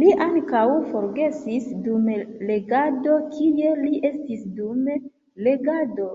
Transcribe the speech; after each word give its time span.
Li 0.00 0.10
ankaŭ 0.24 0.64
forgesis 0.90 1.70
dum 1.86 2.10
legado, 2.52 3.16
kie 3.38 3.72
li 3.82 3.94
estis 4.12 4.44
dum 4.60 4.84
legado. 5.48 6.10